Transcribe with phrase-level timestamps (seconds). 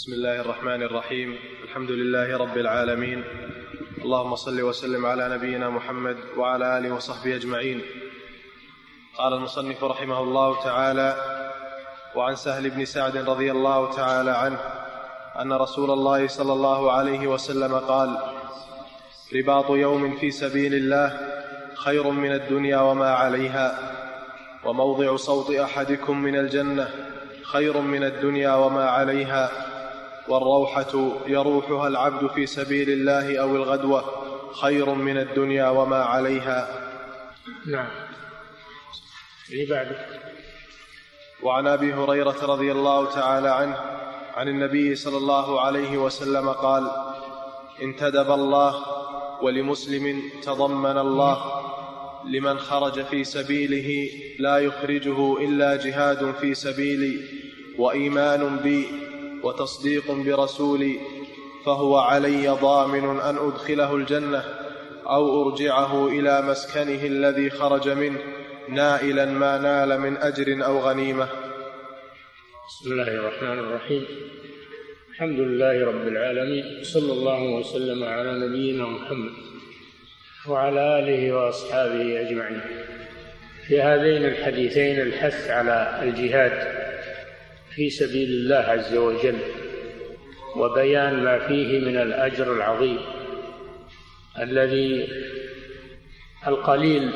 [0.00, 1.38] بسم الله الرحمن الرحيم.
[1.64, 3.24] الحمد لله رب العالمين.
[3.98, 7.82] اللهم صل وسلم على نبينا محمد وعلى آله وصحبه أجمعين.
[9.18, 11.16] قال المصنف رحمه الله تعالى
[12.16, 14.58] وعن سهل بن سعد رضي الله تعالى عنه
[15.40, 18.18] أن رسول الله صلى الله عليه وسلم قال
[19.36, 21.08] رباط يوم في سبيل الله
[21.74, 23.78] خير من الدنيا وما عليها
[24.64, 26.88] وموضع صوت أحدكم من الجنة
[27.42, 29.69] خير من الدنيا وما عليها
[30.30, 34.04] والروحة يروحها العبد في سبيل الله أو الغدوة
[34.60, 36.68] خير من الدنيا وما عليها.
[37.66, 37.88] نعم.
[39.52, 40.06] اللي بعده
[41.42, 43.76] وعن أبي هريرة رضي الله تعالى عنه
[44.34, 46.90] عن النبي صلى الله عليه وسلم قال
[47.82, 48.84] انتدب الله
[49.42, 51.60] ولمسلم تضمن الله
[52.24, 57.20] لمن خرج في سبيله لا يخرجه إلا جهاد في سبيلي
[57.78, 59.09] وإيمان بي
[59.42, 61.00] وتصديق برسولي
[61.66, 64.44] فهو علي ضامن أن أدخله الجنة
[65.06, 68.18] أو أرجعه إلى مسكنه الذي خرج منه
[68.68, 71.28] نائلا ما نال من أجر أو غنيمة.
[72.68, 74.06] بسم الله الرحمن الرحيم.
[75.10, 79.32] الحمد لله رب العالمين صلى الله وسلم على نبينا محمد
[80.48, 82.60] وعلى آله وأصحابه أجمعين.
[83.66, 86.79] في هذين الحديثين الحث على الجهاد
[87.74, 89.38] في سبيل الله عز وجل
[90.56, 92.98] وبيان ما فيه من الأجر العظيم
[94.38, 95.08] الذي
[96.46, 97.10] القليل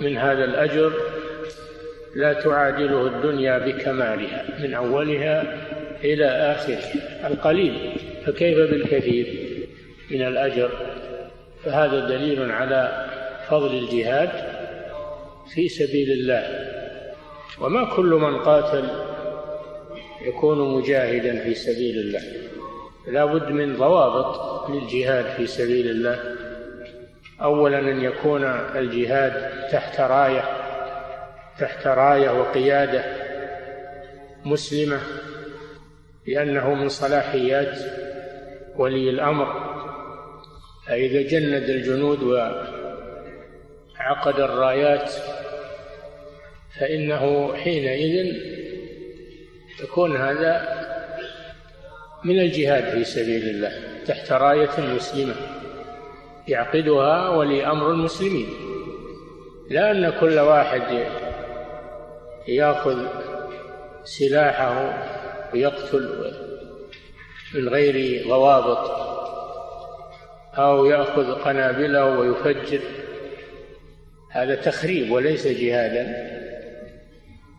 [0.00, 0.92] من هذا الأجر
[2.16, 5.56] لا تعادله الدنيا بكمالها من أولها
[6.04, 7.28] إلى آخرها.
[7.28, 7.92] القليل
[8.26, 9.26] فكيف بالكثير
[10.10, 10.70] من الأجر؟
[11.64, 13.06] فهذا دليل على
[13.48, 14.30] فضل الجهاد
[15.54, 16.68] في سبيل الله.
[17.60, 19.11] وما كل من قاتل
[20.26, 22.22] يكون مجاهدا في سبيل الله.
[23.08, 26.20] لا بد من ضوابط للجهاد في سبيل الله.
[27.42, 28.44] اولا أن يكون
[28.76, 30.44] الجهاد تحت راية
[31.60, 33.04] تحت راية وقيادة
[34.44, 35.00] مسلمة
[36.26, 37.78] لأنه من صلاحيات
[38.76, 39.72] ولي الأمر.
[40.86, 42.22] فإذا جند الجنود
[43.98, 45.10] وعقد الرايات
[46.80, 48.34] فإنه حينئذ
[49.80, 50.82] يكون هذا
[52.24, 53.72] من الجهاد في سبيل الله
[54.06, 55.34] تحت راية مسلمة
[56.48, 58.48] يعقدها ولي أمر المسلمين.
[59.70, 61.06] لا أن كل واحد
[62.48, 63.06] يأخذ
[64.04, 64.94] سلاحه
[65.54, 66.32] ويقتل
[67.54, 68.90] من غير ضوابط
[70.54, 72.80] أو يأخذ قنابله ويفجر.
[74.30, 76.32] هذا تخريب وليس جهادا.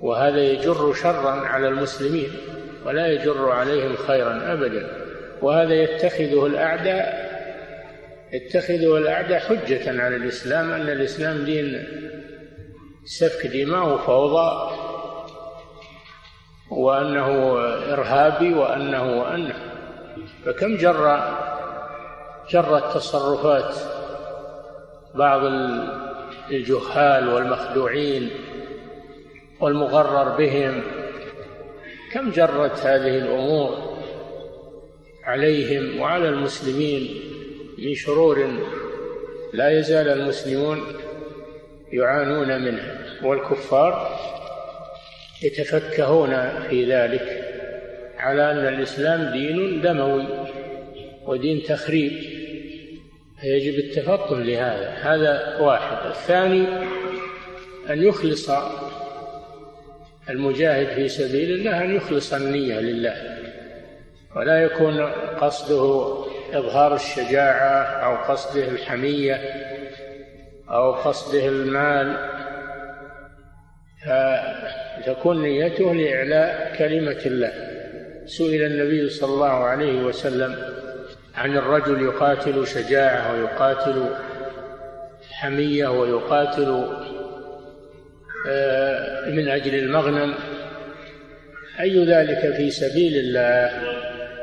[0.03, 2.29] وهذا يجر شرا على المسلمين
[2.85, 4.87] ولا يجر عليهم خيرا أبدا.
[5.41, 7.33] وهذا يتخذه الأعداء
[8.33, 11.83] يتخذه الأعداء حجة على الإسلام أن الإسلام دين
[13.05, 14.71] سفك دماء وفوضى
[16.69, 17.57] وأنه
[17.93, 19.55] إرهابي وأنه وأنه.
[20.45, 21.33] فكم جر
[22.49, 23.75] جرت تصرفات
[25.15, 25.41] بعض
[26.51, 28.29] الجهال والمخدوعين
[29.63, 30.81] والمغرر بهم.
[32.11, 33.97] كم جرت هذه الأمور
[35.23, 37.09] عليهم وعلى المسلمين
[37.77, 38.47] من شرور
[39.53, 40.83] لا يزال المسلمون
[41.91, 44.19] يعانون منها والكفار
[45.43, 47.43] يتفكهون في ذلك
[48.17, 50.25] على أن الإسلام دين دموي
[51.25, 52.11] ودين تخريب.
[53.41, 54.89] فيجب التفطن لهذا.
[54.89, 56.05] هذا واحد.
[56.09, 56.67] الثاني
[57.89, 58.49] أن يخلص
[60.29, 63.15] المجاهد في سبيل الله أن يخلص النية لله
[64.35, 65.01] ولا يكون
[65.39, 66.15] قصده
[66.53, 69.41] إظهار الشجاعة أو قصده الحمية
[70.69, 72.29] أو قصده المال.
[74.05, 77.53] فتكون نيته لإعلاء كلمة الله.
[78.25, 80.55] سئل النبي صلى الله عليه وسلم
[81.35, 84.05] عن الرجل يقاتل شجاعة ويقاتل
[85.31, 86.87] حمية ويقاتل
[89.27, 90.33] من أجل المغنم.
[91.79, 93.71] أي ذلك في سبيل الله؟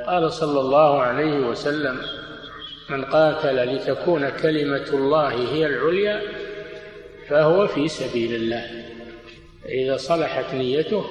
[0.06, 2.00] قال صلى الله عليه وسلم
[2.90, 6.20] من قاتل لتكون كلمة الله هي العليا
[7.28, 8.64] فهو في سبيل الله.
[9.68, 11.04] إذا صلحت نيته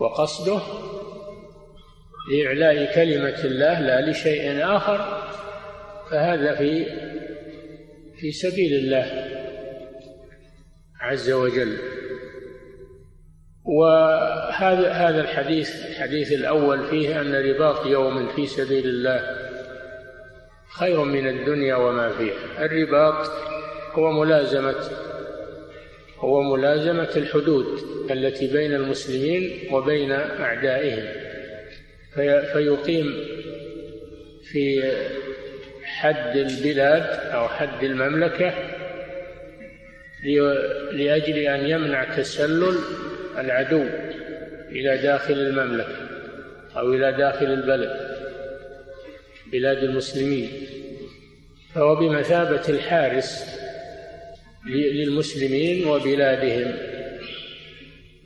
[0.00, 0.60] وقصده
[2.32, 5.22] لإعلاء كلمة الله لا لشيء آخر
[6.10, 6.86] فهذا في
[8.20, 9.35] في سبيل الله.
[11.06, 11.78] عز وجل.
[13.64, 19.20] وهذا هذا الحديث الحديث الأول فيه أن رباط يوم في سبيل الله
[20.78, 22.64] خير من الدنيا وما فيها.
[22.64, 23.30] الرباط
[23.92, 24.76] هو ملازمة
[26.18, 27.66] هو ملازمة الحدود
[28.10, 31.26] التي بين المسلمين وبين أعدائهم.
[32.52, 33.14] فيقيم
[34.52, 34.92] في
[35.84, 38.54] حد البلاد أو حد المملكة
[40.92, 42.78] لأجل أن يمنع تسلل
[43.38, 43.84] العدو
[44.68, 45.96] إلى داخل المملكة
[46.76, 48.16] أو إلى داخل البلد
[49.52, 50.50] بلاد المسلمين.
[51.74, 53.60] فهو بمثابة الحارس
[54.66, 56.74] للمسلمين وبلادهم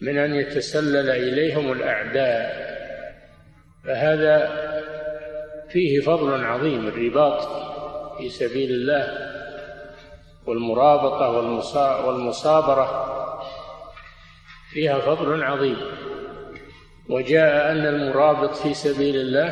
[0.01, 2.71] من أن يتسلل إليهم الأعداء.
[3.85, 4.61] فهذا
[5.69, 7.43] فيه فضل عظيم الرباط
[8.19, 9.30] في سبيل الله.
[10.51, 11.31] والمرابطة
[12.07, 13.07] والمصابرة
[14.73, 15.77] فيها فضل عظيم.
[17.09, 19.49] وجاء أن المرابط في سبيل الله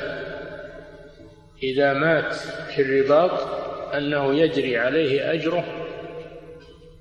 [1.62, 3.30] إذا مات في الرباط
[3.94, 5.64] أنه يجري عليه أجره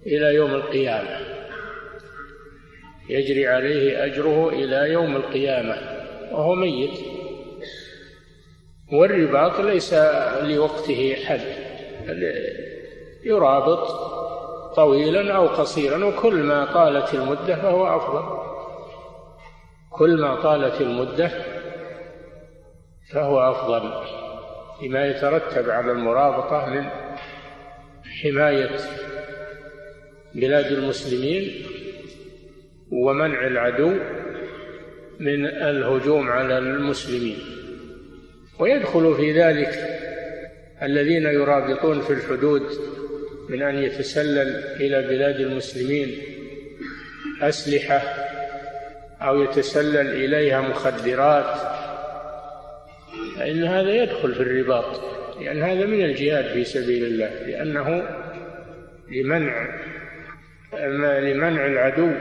[0.05, 1.19] إلى يوم القيامة.
[3.09, 5.75] يجري عليه أجره إلى يوم القيامة
[6.31, 6.99] وهو ميت.
[8.91, 9.93] والرباط ليس
[10.41, 11.41] لوقته حد
[13.27, 13.87] يرابط
[14.75, 18.47] طويلا أو قصيرا وكل ما طالت المدة فهو أفضل.
[19.91, 21.31] كل ما طالت المدة
[23.13, 23.91] فهو أفضل.
[24.83, 26.89] لما يترتب على المرابطة من
[28.21, 28.77] حماية
[30.35, 31.65] بلاد المسلمين
[32.91, 33.91] ومنع العدو
[35.19, 37.37] من الهجوم على المسلمين.
[38.59, 39.69] ويدخل في ذلك
[40.81, 42.63] الذين يرابطون في الحدود
[43.49, 46.17] من أن يتسلل إلى بلاد المسلمين
[47.41, 48.01] أسلحة
[49.21, 51.59] أو يتسلل إليها مخدرات
[53.37, 55.01] فإن هذا يدخل في الرباط.
[55.41, 58.09] لأن هذا من الجهاد في سبيل الله لأنه
[59.11, 59.79] لمنع
[61.19, 62.11] لمنع العدو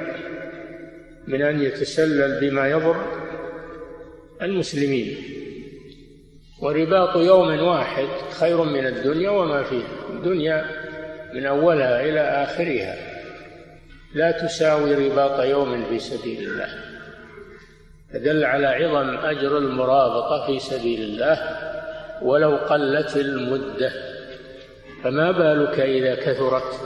[1.27, 2.97] من أن يتسلل بما يضر
[4.43, 5.17] المسلمين.
[6.63, 8.09] ورباط يوم واحد
[8.41, 10.86] خير من الدنيا وما فيها الدنيا
[11.37, 12.97] من أولها إلى آخرها.
[14.15, 16.69] لا تساوي رباط يوم في سبيل الله.
[18.13, 21.39] فدل على عظم أجر المرابطة في سبيل الله
[22.23, 23.93] ولو قلت المدة.
[25.05, 26.81] فما بالك إذا كثرت؟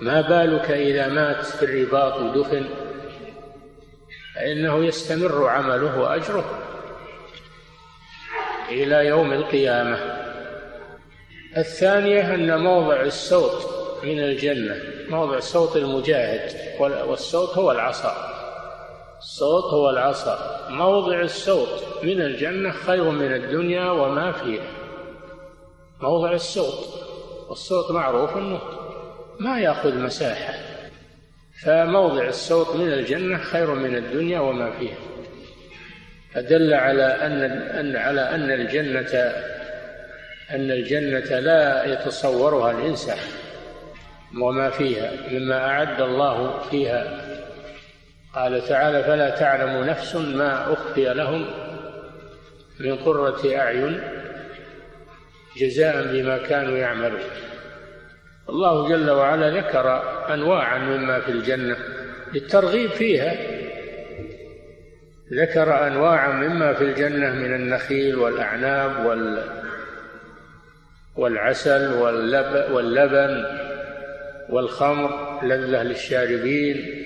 [0.00, 2.64] ما بالك إذا مات في الرباط ودفن
[4.34, 6.58] فإنه يستمر عمله وأجره
[8.70, 9.98] إلى يوم القيامة.
[11.56, 14.76] الثانية أن موضع السوط من الجنة.
[15.08, 16.52] موضع صوت المجاهد.
[16.80, 18.14] والصوت هو العصا.
[19.18, 20.66] الصوت هو العصا.
[20.70, 24.70] موضع الصوت من الجنة خير من الدنيا وما فيها.
[26.00, 26.88] موضع الصوت.
[27.48, 28.60] والصوت معروف أنه
[29.40, 30.54] ما يأخذ مساحة.
[31.64, 34.98] فموضع الصوت من الجنة خير من الدنيا وما فيها.
[36.34, 39.32] فدل على أن أن على أن الجنة
[40.50, 43.18] أن الجنة لا يتصورها الإنسان.
[44.36, 47.20] وما فيها مما أعد الله فيها.
[48.34, 51.46] قال تعالى فلا تعلم نفس ما أخفي لهم
[52.80, 54.00] من قرة أعين
[55.56, 57.20] جزاء بما كانوا يعملون.
[58.48, 60.02] الله جل وعلا ذكر
[60.34, 61.76] انواعا مما في الجنة.
[62.34, 63.36] للترغيب فيها
[65.32, 69.42] ذكر انواعا مما في الجنة من النخيل والأعناب وال
[71.16, 73.44] والعسل واللب واللبن
[74.50, 77.04] والخمر لذة للشاربين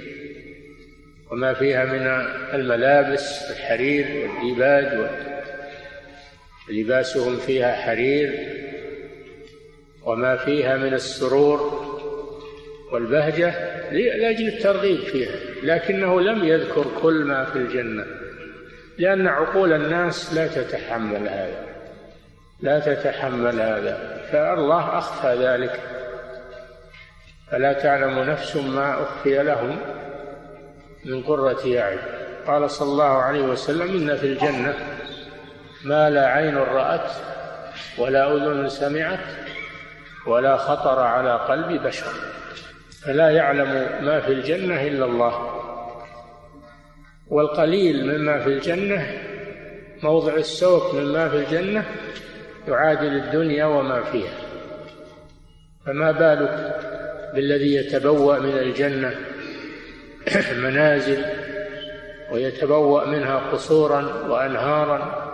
[1.31, 2.07] وما فيها من
[2.55, 5.11] الملابس الحرير والديباج
[6.71, 8.49] لباسهم فيها حرير
[10.03, 11.83] وما فيها من السرور
[12.93, 13.55] والبهجة
[13.93, 18.05] لأجل الترغيب فيها لكنه لم يذكر كل ما في الجنة
[18.99, 21.67] لأن عقول الناس لا تتحمل هذا
[22.61, 25.81] لا تتحمل هذا فالله أخفى ذلك.
[27.53, 29.79] فلا تعلم نفس ما أخفي لهم
[31.05, 31.99] من قرة أعين
[32.47, 34.75] قال صلى الله عليه وسلم إن في الجنة
[35.85, 37.11] ما لا عين رأت
[37.99, 39.19] ولا أذن سمعت
[40.27, 42.07] ولا خطر على قلب بشر.
[43.05, 45.63] فلا يعلم ما في الجنة إلا الله.
[47.29, 49.07] والقليل مما في الجنة
[50.03, 51.85] موضع السوق مما في الجنة
[52.69, 54.35] يعادل الدنيا وما فيها.
[55.87, 56.92] فما بالك؟
[57.35, 59.15] بالذي يتبوأ من الجنة
[60.65, 61.25] منازل
[62.33, 65.33] ويتبوأ منها قصورا وأنهارا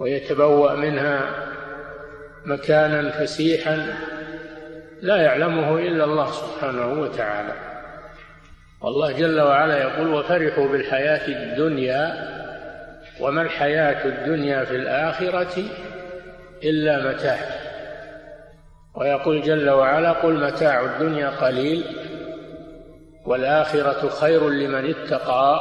[0.00, 1.30] ويتبوأ منها
[2.44, 3.86] مكانا فسيحا
[5.02, 7.52] لا يعلمه إلا الله سبحانه وتعالى.
[8.80, 12.34] والله جل وعلا يقول وفرحوا بالحياة الدنيا
[13.20, 15.62] وما الحياة الدنيا في الآخرة
[16.64, 17.63] إلا متاع.
[18.94, 21.84] ويقول جل وعلا قل متاع الدنيا قليل
[23.26, 25.60] والآخرة خير لمن اتقى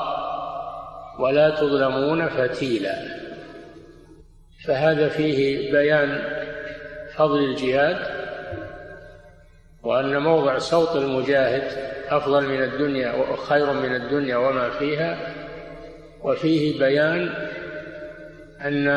[1.19, 2.95] ولا تظلمون فتيلا.
[4.65, 6.21] فهذا فيه بيان
[7.15, 7.97] فضل الجهاد
[9.83, 11.63] وأن موضع صوت المجاهد
[12.09, 15.17] أفضل من الدنيا وخير من الدنيا وما فيها
[16.23, 17.29] وفيه بيان
[18.61, 18.87] أن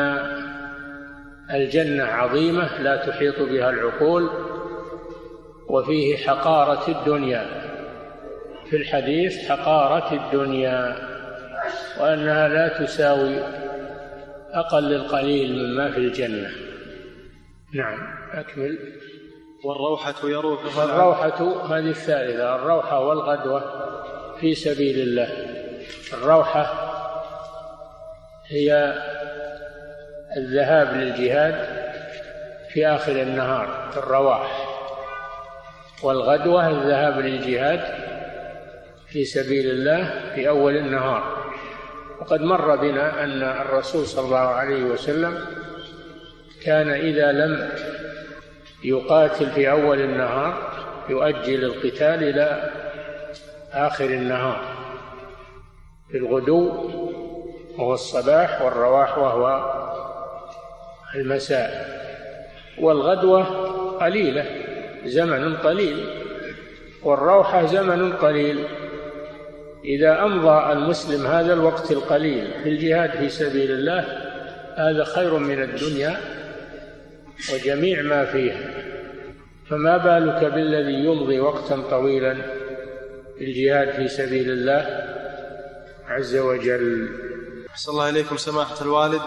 [1.53, 4.29] الجنة عظيمة لا تحيط بها العقول
[5.67, 7.45] وفيه حقارة الدنيا.
[8.69, 10.95] في الحديث حقارة الدنيا
[11.99, 13.39] وأنها لا تساوي
[14.51, 16.51] أقل القليل مما في الجنة.
[17.73, 17.99] نعم
[18.33, 18.79] أكمل.
[19.63, 23.61] والروحة يروح الروحة هذه الثالثة الروحة والغدوة
[24.39, 25.29] في سبيل الله.
[26.13, 26.87] الروحة
[28.47, 28.93] هي
[30.37, 31.55] الذهاب للجهاد
[32.69, 34.67] في آخر النهار في الرواح.
[36.03, 37.81] والغدوة الذهاب للجهاد
[39.07, 41.37] في سبيل الله في أول النهار.
[42.21, 45.45] وقد مر بنا أن الرسول صلى الله عليه وسلم
[46.63, 47.69] كان إذا لم
[48.83, 50.71] يقاتل في أول النهار
[51.09, 52.69] يؤجل القتال إلى
[53.73, 54.61] آخر النهار.
[56.11, 56.89] في الغدو
[57.77, 59.76] وهو الصباح والرواح وهو
[61.17, 61.97] المساء.
[62.77, 63.43] والغدوة
[63.97, 64.45] قليلة
[65.05, 66.05] زمن قليل
[67.03, 68.63] والروحة زمن قليل.
[69.85, 73.99] إذا أمضى المسلم هذا الوقت القليل في الجهاد في سبيل الله
[74.75, 76.17] هذا خير من الدنيا
[77.53, 78.73] وجميع ما فيها.
[79.69, 82.33] فما بالك بالذي يمضي وقتا طويلا
[83.37, 85.07] في الجهاد في سبيل الله؟
[86.07, 87.09] عز وجل.
[87.69, 89.21] أحسن الله إليكم سماحة الوالد.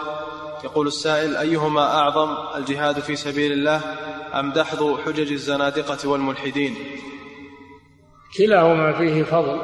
[0.63, 3.81] يقول السائل أيهما أعظم الجهاد في سبيل الله
[4.33, 6.75] أم دحض حجج الزنادقة والملحدين؟
[8.37, 9.59] كلاهما فيه فضل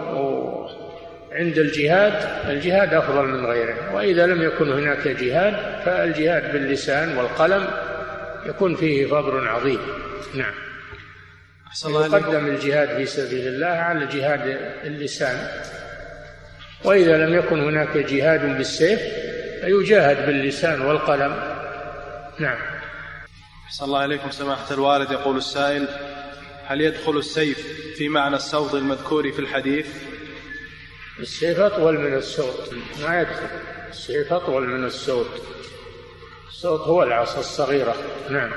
[1.32, 2.14] عند الجهاد
[2.50, 7.68] الجهاد أفضل من غيره وإذا لم يكن هناك جهاد فالجهاد باللسان والقلم
[8.46, 9.80] يكون فيه فضل عظيم.
[10.36, 10.54] نعم.
[11.68, 15.48] أحسن الله يقدم الجهاد في سبيل الله على جهاد اللسان
[16.84, 19.00] وإذا لم يكن هناك جهاد بالسيف
[19.62, 21.58] فيجاهد باللسان والقلم.
[22.40, 22.58] نعم.
[23.66, 25.12] أحسن الله إليكم سماحة الوالد.
[25.12, 25.88] يقول السائل
[26.66, 29.88] هل يدخل السيف في معنى الصوت المذكور في الحديث؟
[31.20, 32.76] السيف أطول من الصوت.
[33.04, 33.48] ما يدخل.
[33.90, 35.42] السيف أطول من الصوت.
[36.48, 37.96] الصوت هو العصا الصغيرة.
[38.30, 38.52] نعم.